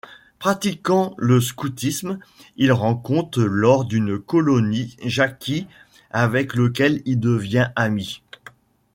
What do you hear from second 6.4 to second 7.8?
lequel il devient